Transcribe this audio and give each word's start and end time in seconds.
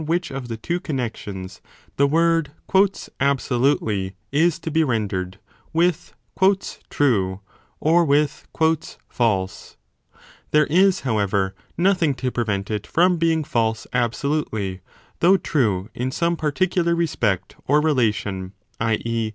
CHAPTER 0.01 0.09
XXV 0.09 0.23
iS 0.31 0.37
of 0.37 0.47
the 0.47 0.57
two 0.57 0.79
connexions 0.79 1.61
the 1.97 2.07
word 2.07 2.51
absolutely 3.19 4.15
is 4.31 4.57
to 4.57 4.71
be 4.71 4.83
ren 4.83 5.07
dered 5.07 5.35
5 5.79 6.15
with 6.53 6.79
true 6.89 7.41
or 7.79 8.03
with 8.03 8.47
false. 9.07 9.77
There 10.49 10.65
is, 10.65 11.01
however, 11.01 11.53
5 11.55 11.65
nothing 11.77 12.15
to 12.15 12.31
prevent 12.31 12.71
it 12.71 12.87
from 12.87 13.17
being 13.17 13.43
false 13.43 13.85
absolutely, 13.93 14.81
though 15.19 15.37
true 15.37 15.91
in 15.93 16.09
some 16.09 16.35
particular 16.35 16.95
respect 16.95 17.55
or 17.67 17.79
relation, 17.79 18.53
i. 18.79 18.95
e. 19.05 19.29